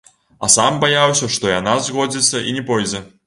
[0.45, 3.05] А сам баяўся, што яна згодзіцца і не пойдзе.